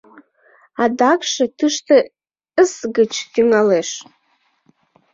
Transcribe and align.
Адакшым 0.83 1.49
тыште 1.57 1.97
«С» 2.69 2.73
гыч 2.97 3.13
тӱҥалеш. 3.33 3.89